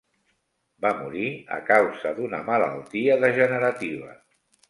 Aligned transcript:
Va 0.85 0.91
morir 1.01 1.25
a 1.57 1.59
causa 1.67 2.15
d'una 2.21 2.41
malaltia 2.49 3.21
degenerativa. 3.27 4.17